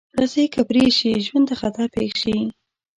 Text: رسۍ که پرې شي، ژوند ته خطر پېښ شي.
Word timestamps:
رسۍ 0.19 0.45
که 0.53 0.61
پرې 0.69 0.85
شي، 0.97 1.11
ژوند 1.25 1.45
ته 1.49 1.55
خطر 1.61 1.85
پېښ 1.95 2.11
شي. 2.23 2.37